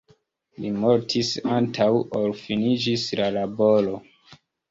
Li 0.61 0.69
mortis 0.83 1.29
antaŭ 1.57 1.87
ol 2.21 2.33
finiĝis 2.41 3.05
la 3.21 3.31
laboro. 3.39 4.01